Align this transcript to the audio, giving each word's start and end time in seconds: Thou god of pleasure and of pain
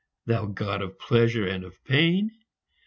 Thou 0.25 0.47
god 0.47 0.81
of 0.81 0.97
pleasure 0.97 1.45
and 1.47 1.63
of 1.63 1.83
pain 1.83 2.31